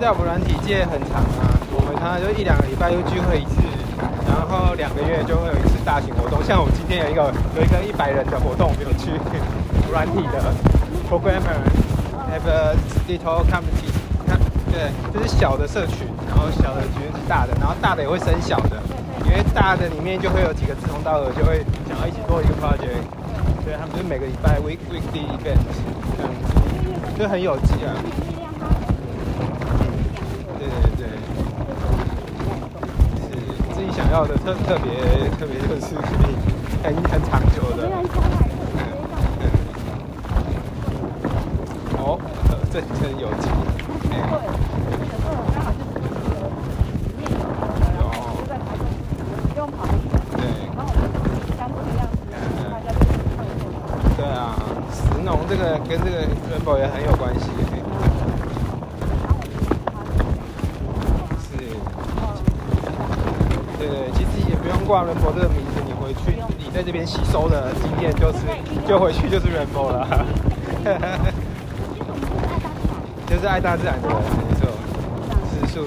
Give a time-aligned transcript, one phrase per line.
[0.00, 3.58] 在我们软体界很长啊，我们常常就一两个礼拜就聚会一次，
[4.30, 6.38] 然后两个月就会有一次大型活动。
[6.46, 9.10] 像我们今天有一个有一个一百人的活动，我们有去
[9.90, 10.38] 软体的
[11.10, 11.58] programmer
[12.30, 12.78] have a
[13.10, 13.90] little community，
[14.22, 14.38] 看
[14.70, 18.78] 对，就是小的社群，然后小的局是大的，然后大的也会生小的，
[19.26, 23.02] 因为大的里面就会有几个志同道合，就会想要一起做一个 project，
[23.66, 25.58] 所以他们就是每个礼拜 week weekly event
[26.14, 27.90] 这样子，就很有机啊。
[34.18, 35.94] 跳的特特别特别就是
[36.82, 37.40] 很很长
[64.88, 66.20] 挂 Rainbow 这个名字，你回去
[66.56, 68.38] 你在这边吸收的经验就是
[68.88, 70.08] 就回去就是 Rainbow 了。
[73.28, 74.16] 就是爱大自然的人，
[74.48, 74.66] 没错，
[75.60, 75.84] 吃素，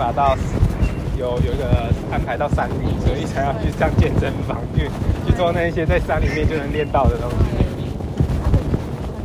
[0.00, 0.34] 爬到
[1.18, 4.88] 有有一个安排到山里，所以才要去上健身房去
[5.26, 7.36] 去做那些在山里面就能练到的东西。
[7.52, 7.68] 是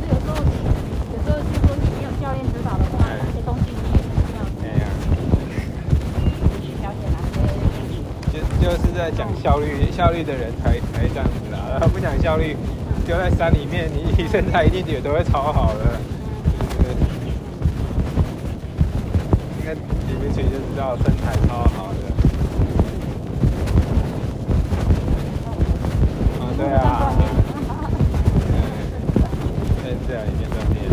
[0.06, 0.36] 有时候，
[1.16, 1.40] 有时候
[1.80, 4.44] 你没有教练指导的话，那些东西你也是这样。
[4.76, 4.84] 呀。
[8.30, 11.58] 就就是在讲效率，效率的人才才这样子啦。
[11.70, 12.54] 然后不讲效率，
[13.06, 15.98] 丢在山里面，你你身材一定也都会超好的。
[20.26, 22.00] 一起就是知道身材超好的。
[26.40, 27.12] 啊，对啊。
[29.84, 29.84] 对。
[29.84, 30.85] 对，这样一点都没。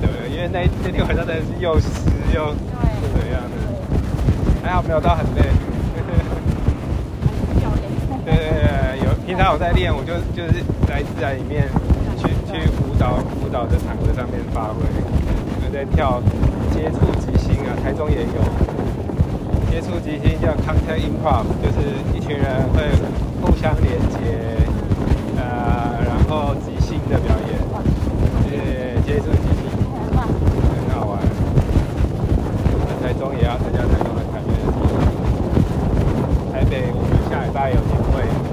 [0.00, 1.88] 对，因为那那天晚上真的是又湿
[2.34, 2.54] 又
[3.14, 3.56] 怎样的，
[4.62, 5.42] 还好没有到很累。
[5.94, 6.14] 对对
[8.24, 11.66] 对，有平常我在练，我就就是在自然里面
[12.16, 14.84] 去去舞蹈舞蹈的场子上面发挥，
[15.62, 16.22] 就在跳
[16.72, 18.40] 接触即兴啊，台中也有
[19.70, 21.78] 接触即兴叫 Contemporary，就是
[22.14, 22.86] 一群人会
[23.42, 24.16] 互相连接，
[25.36, 26.54] 呃，然后。
[33.62, 34.68] 大家再用来看月球。
[36.52, 38.47] 台北，我们下礼拜有机会。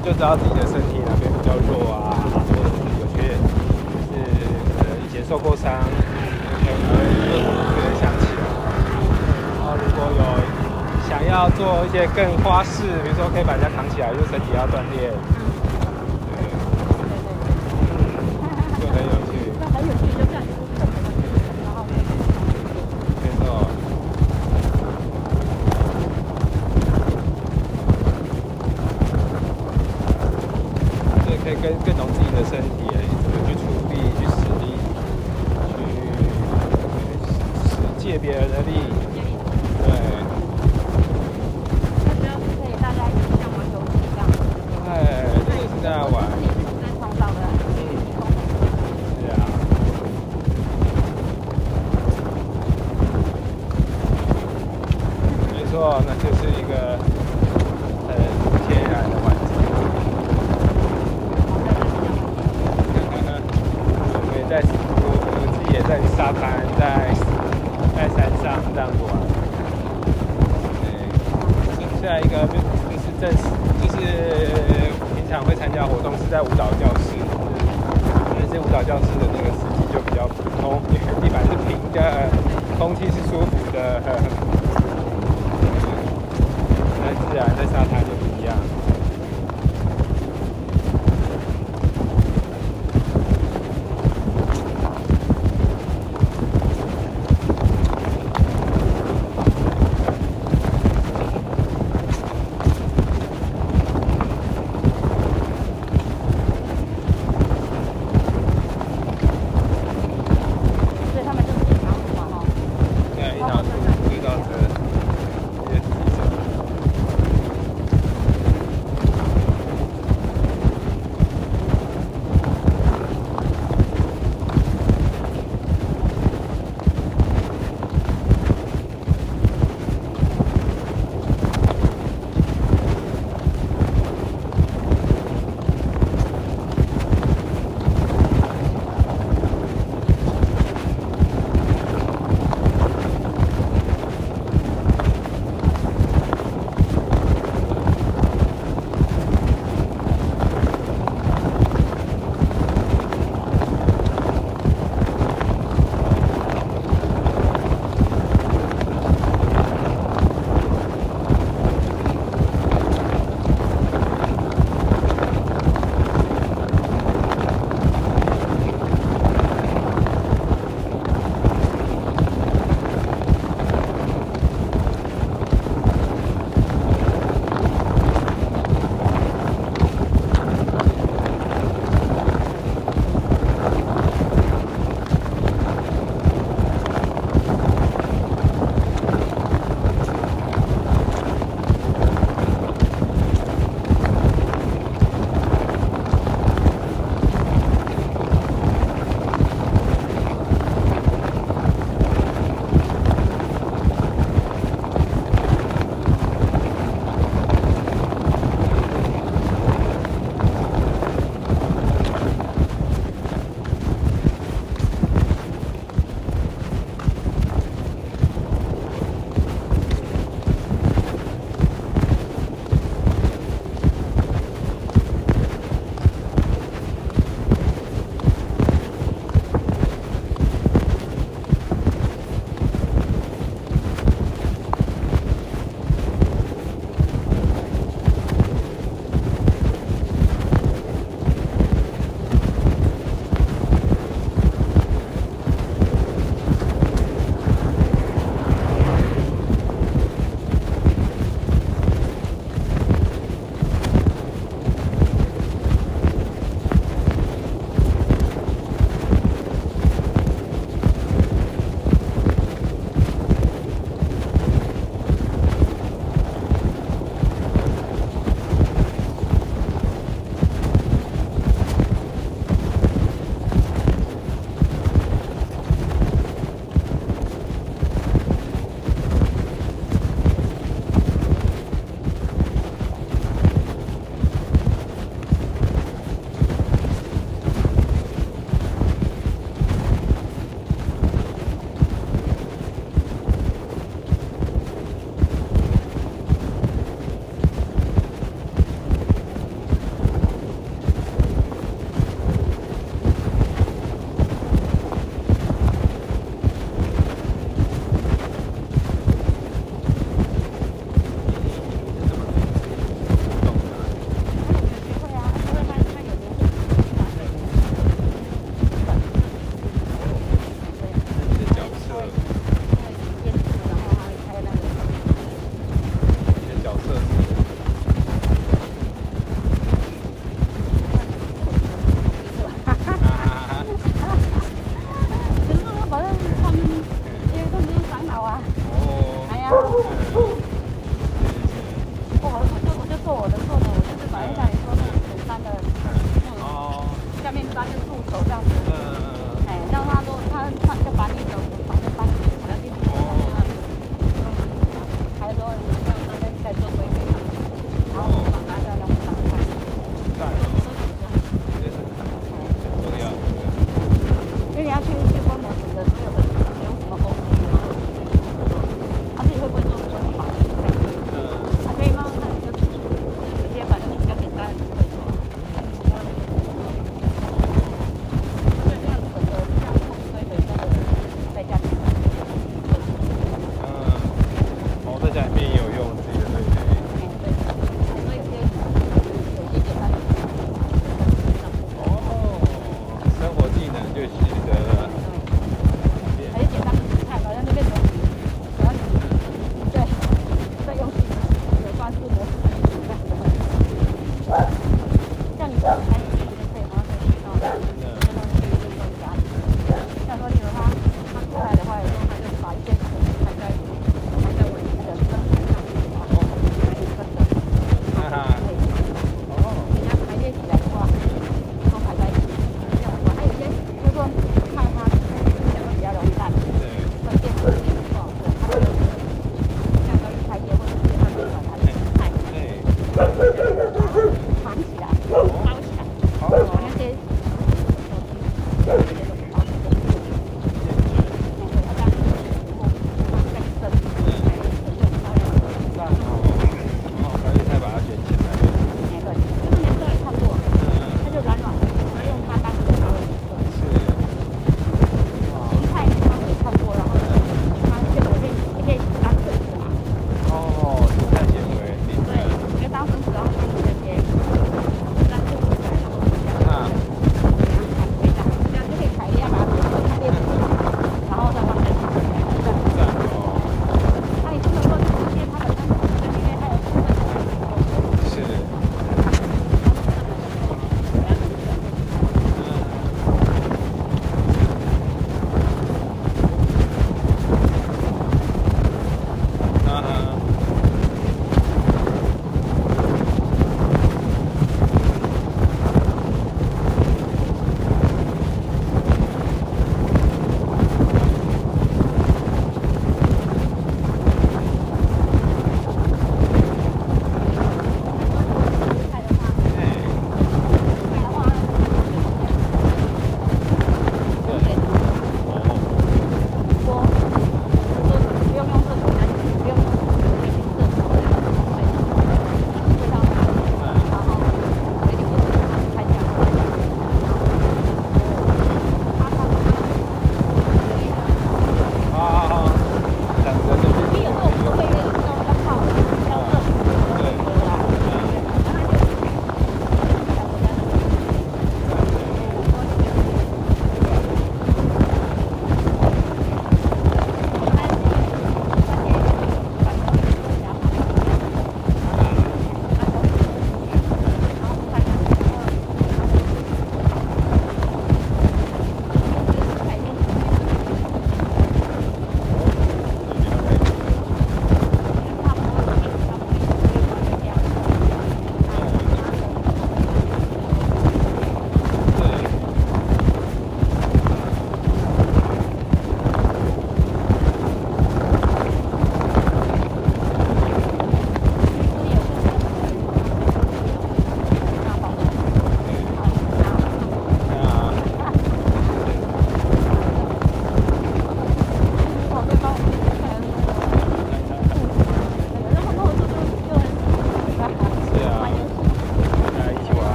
[0.00, 2.66] 就知道自己的身体哪边比较弱啊，或者
[2.98, 3.38] 有些，
[4.10, 4.26] 就是
[5.06, 5.70] 以前受过伤，
[6.60, 6.98] 可能会
[7.78, 8.42] 然想起来，
[9.56, 10.20] 然后如果有
[11.08, 15.13] 想要做一些更花式，比如说可以把人家扛起来，就身体要锻炼。
[31.62, 32.86] 更更懂自己的身体
[33.22, 34.64] 怎么去处理去使力
[37.68, 38.72] 去借别人的力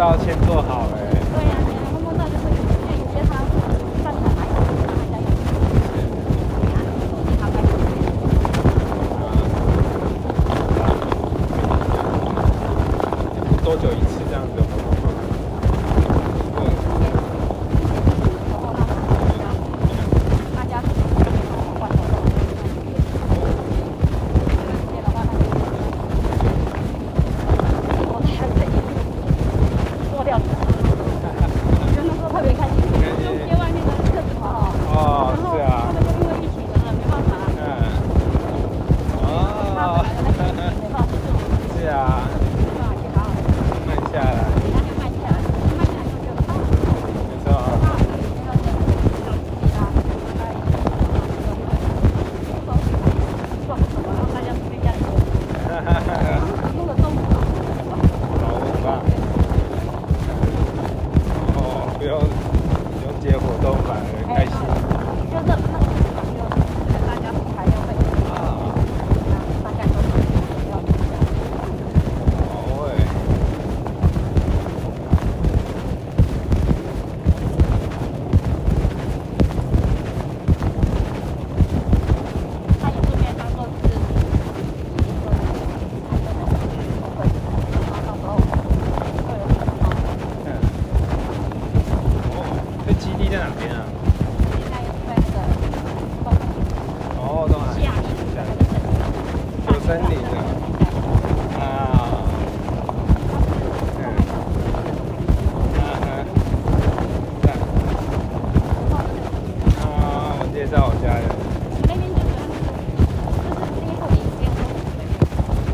[0.00, 0.89] 道先做好。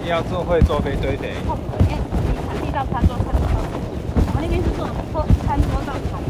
[0.08, 1.26] 要坐会坐飞堆的。
[2.62, 4.86] 你餐桌我们那边是坐
[5.44, 6.22] 餐桌到床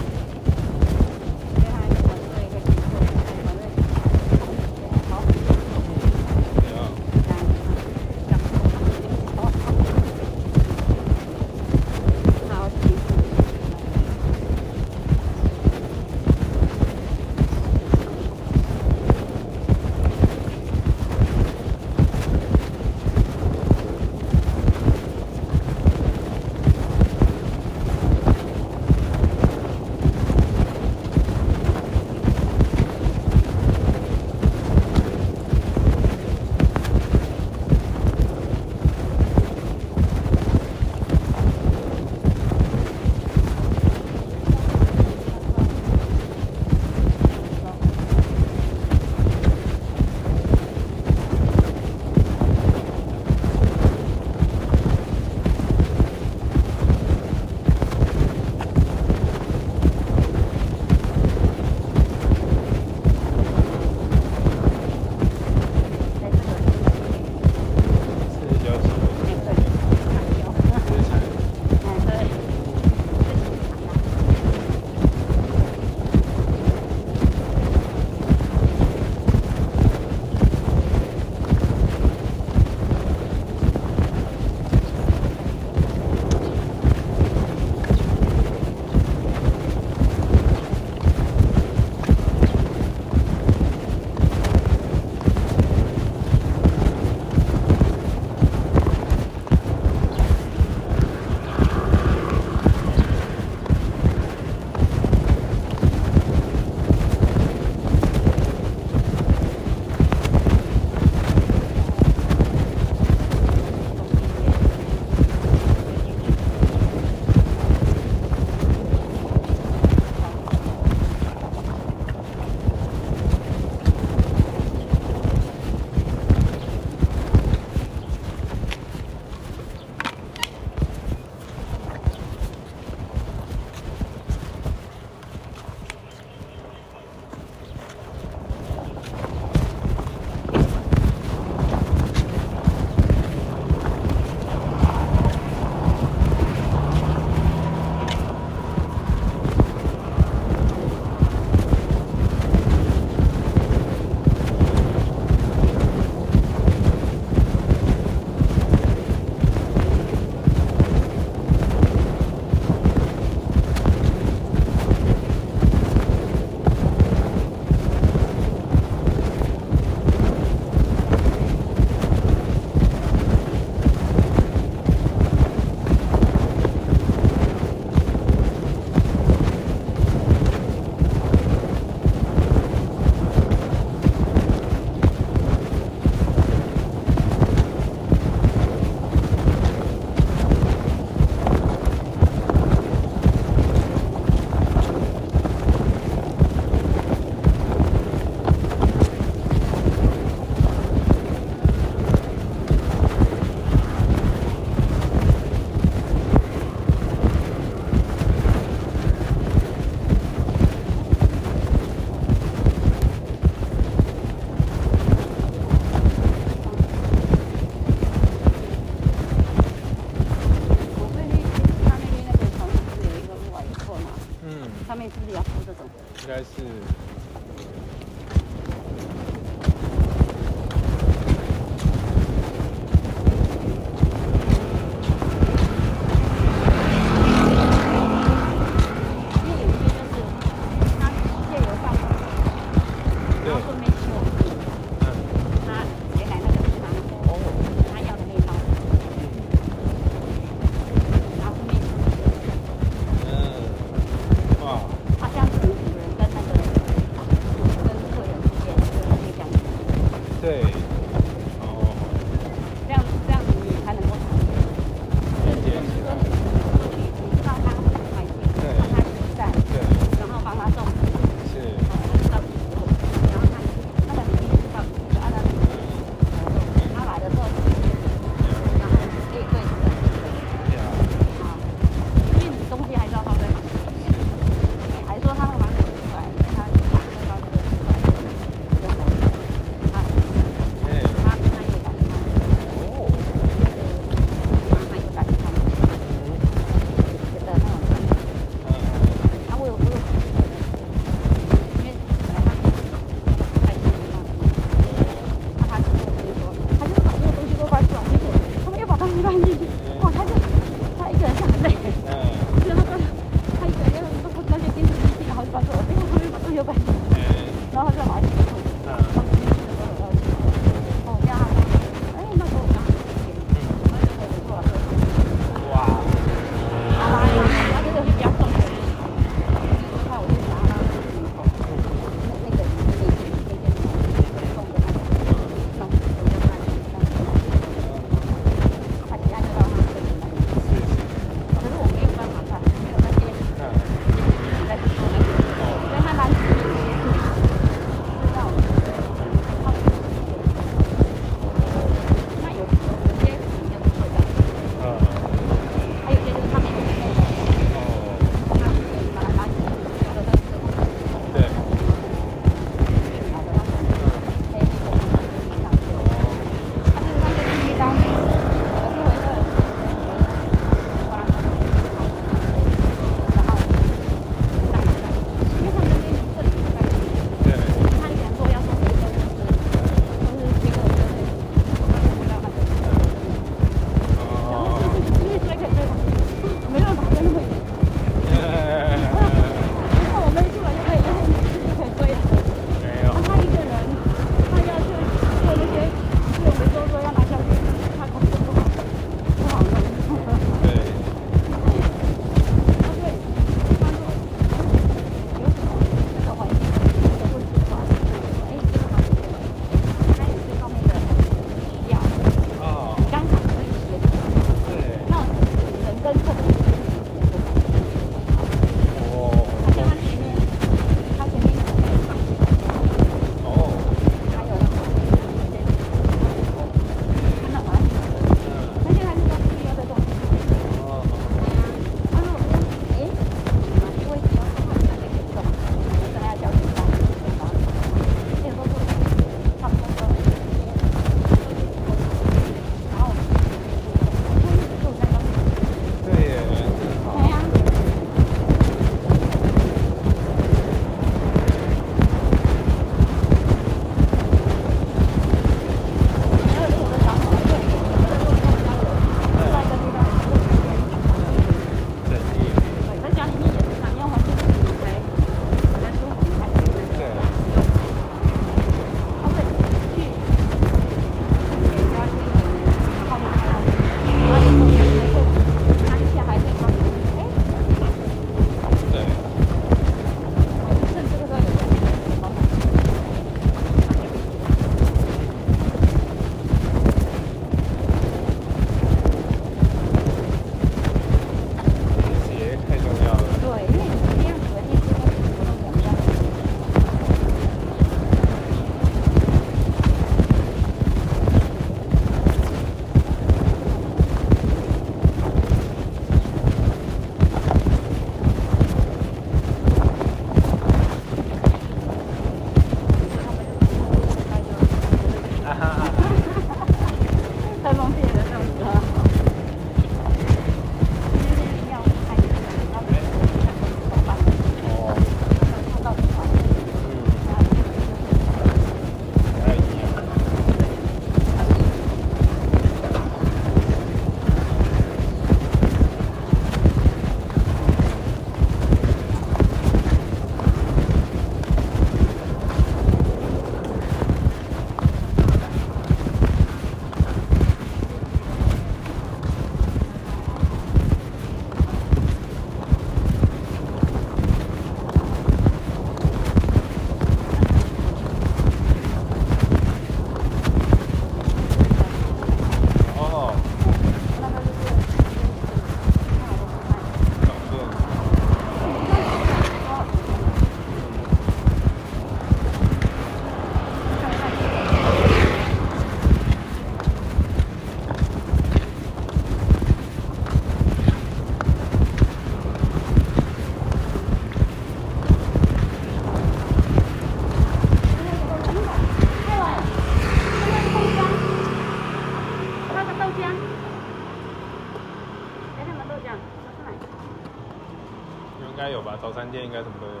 [599.01, 600.00] 早餐店应该什么都有。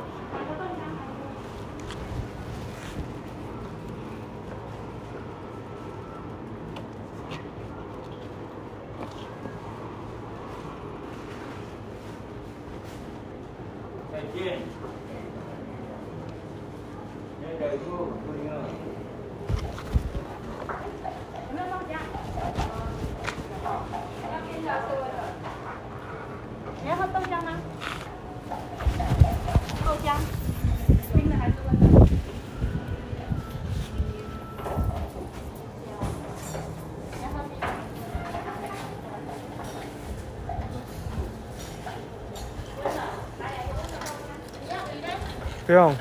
[45.71, 46.00] phải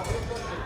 [0.00, 0.59] Não, eu também.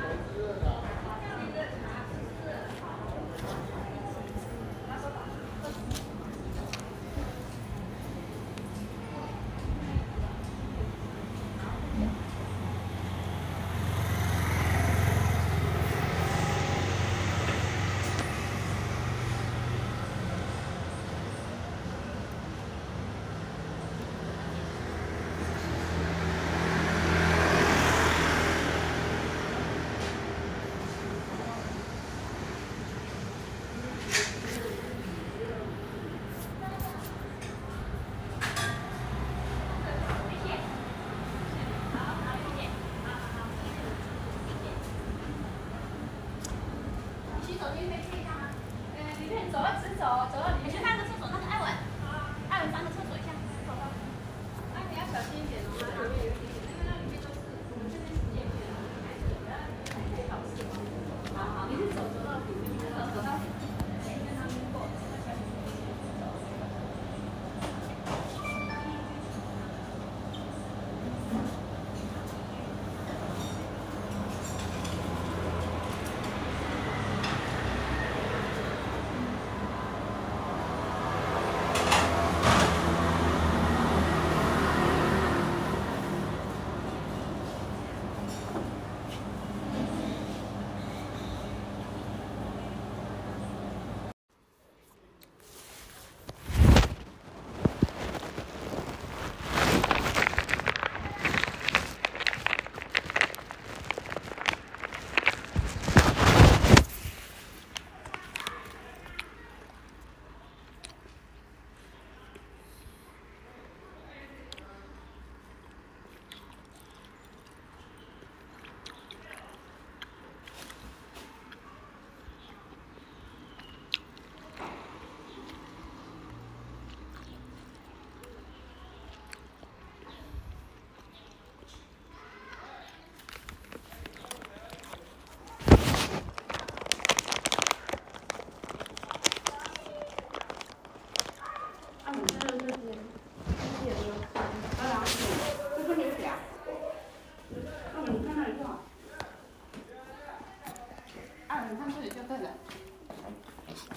[151.76, 152.50] 看这里就对了，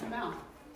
[0.02, 0.32] 有没有？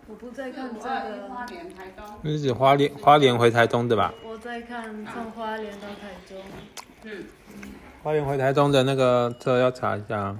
[0.09, 1.29] 我不在看这个。
[1.29, 2.05] 花莲台东。
[2.23, 4.13] 你是花莲花莲回台东的吧？
[4.25, 6.37] 我在看从花莲到台中。
[7.05, 7.25] 嗯。
[8.03, 10.37] 花莲回台东的那个车要查一下。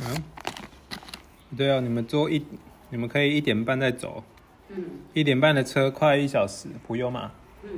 [0.00, 0.22] 嗯，
[1.56, 2.44] 对啊，你们坐一，
[2.90, 4.22] 你们可以一点半再走，
[4.68, 4.84] 嗯。
[5.12, 7.32] 一点半的车快一小时，不用嘛。
[7.64, 7.70] 嗯，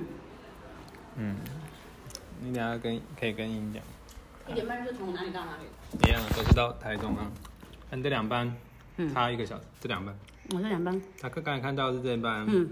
[1.17, 1.37] 嗯，
[2.41, 3.83] 你等下跟可以跟你讲，
[4.49, 5.65] 一点半是从哪里到哪里？
[6.07, 7.31] 一样都是到台中啊。
[7.91, 8.55] 看这两班
[8.99, 9.13] 嗯。
[9.15, 10.15] 差一个小时，这两班，
[10.51, 11.01] 我这两班。
[11.21, 12.69] 他刚刚才看到是这班，嗯，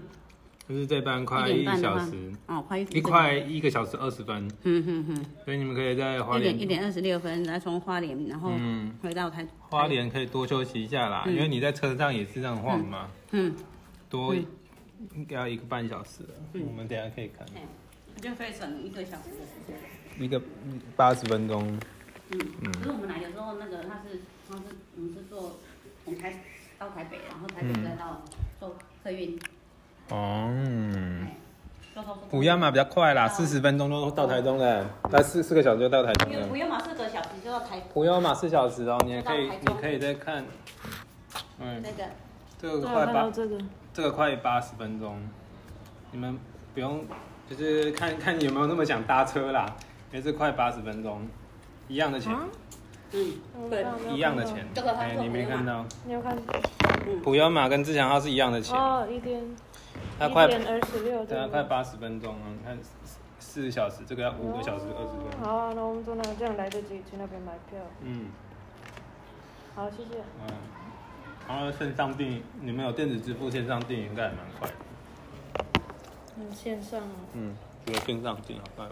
[0.69, 11.33] 就是这班快一小时，哦，快一一块一个小时二十分，嗯哼哼，所以你们可以在花一点一莲，点二十六分，然后从花莲，然后嗯，回到台花，莲可以多休息一下啦，嗯。
[11.33, 13.51] 因为你在车上也是这样晃嘛，嗯，
[14.11, 14.45] 多嗯
[15.15, 16.19] 应该要一个半小时
[16.53, 17.47] 我们等一下可以看。
[17.55, 17.61] 嘿
[18.21, 19.75] 就可以省一个小时的时间。
[20.23, 20.39] 一个
[20.95, 21.65] 八十分钟，
[22.29, 22.71] 嗯，嗯。
[22.73, 24.63] 可是我们来的时候，那个他是他是
[24.95, 25.57] 我们是坐
[26.05, 26.43] 从台
[26.77, 27.83] 到台北，然后台北嗯。
[27.83, 28.21] 再到
[28.59, 29.39] 坐客运，
[30.09, 30.49] 哦。
[30.95, 31.35] 哎，
[31.93, 36.33] 坐高速公路普亚马比较快啦，四十分钟就到台中了，那四四个小时就到台中了。
[36.33, 36.49] 不用。
[36.49, 40.45] 不用嘛，四个小时就到台普亚马四小时哦，你也可以你可以再看，
[41.59, 42.09] 嗯，那个。
[42.61, 43.57] 这个快八这个，
[43.93, 45.17] 这个快八十分钟，
[46.11, 46.37] 你们
[46.73, 47.05] 不用，
[47.49, 49.65] 就是看 看你有没有那么想搭车啦，
[50.11, 51.25] 也是快八十分钟，
[51.87, 52.41] 一样的钱，啊？
[53.13, 53.33] 嗯，
[53.69, 56.37] 对，一样的钱，这个它哎，做你没看到，你有看？
[57.23, 59.41] 普亚马跟自强号是一样的钱，哦，一点，
[60.19, 67.79] 它快一点二十六，对啊，快八十分钟啊，你看四四个小时，这个要五个小时二十分，好啊，那我们坐那这样来得及去那边买票。
[68.01, 68.27] 嗯。
[69.75, 70.19] 好，谢谢。
[70.45, 70.53] 嗯，
[71.47, 74.75] 然后线上订，你们有电子支付，线上订应该也蛮快的。
[76.37, 77.15] 嗯，线上啊。
[77.31, 77.55] 嗯，
[77.85, 78.85] 觉得线上订好快。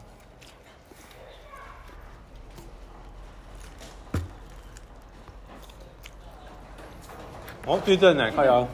[7.66, 8.66] 哦，地震呢，快摇！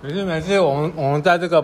[0.00, 1.60] 没事没事，我们我们在这个